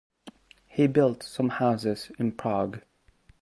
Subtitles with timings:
[0.67, 2.81] He built some houses in Prague.